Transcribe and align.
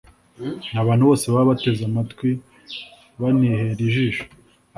Ni 0.71 0.79
abantu 0.83 1.03
bose 1.09 1.25
baba 1.27 1.49
bateze 1.51 1.81
amatwi 1.89 2.29
banihera 3.21 3.81
ijisho 3.87 4.23